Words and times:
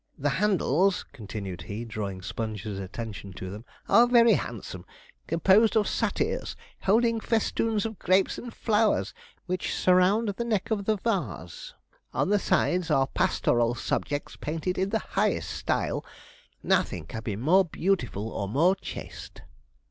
The 0.17 0.29
handles,' 0.41 1.05
continued 1.13 1.61
he, 1.61 1.85
drawing 1.85 2.23
Sponge's 2.23 2.79
attention 2.79 3.33
to 3.33 3.51
them, 3.51 3.65
'are 3.87 4.07
very 4.07 4.33
handsome 4.33 4.83
composed 5.27 5.75
of 5.77 5.87
satyrs 5.87 6.55
holding 6.81 7.19
festoons 7.19 7.85
of 7.85 7.99
grapes 7.99 8.39
and 8.39 8.51
flowers, 8.51 9.13
which 9.45 9.71
surround 9.75 10.27
the 10.29 10.43
neck 10.43 10.71
of 10.71 10.85
the 10.85 10.95
vase; 10.97 11.75
on 12.15 12.29
the 12.29 12.39
sides 12.39 12.89
are 12.89 13.05
pastoral 13.05 13.75
subjects, 13.75 14.35
painted 14.35 14.79
in 14.79 14.89
the 14.89 14.97
highest 14.97 15.51
style 15.51 16.03
nothing 16.63 17.05
can 17.05 17.21
be 17.21 17.35
more 17.35 17.63
beautiful 17.63 18.27
or 18.29 18.49
more 18.49 18.75
chaste.' 18.75 19.43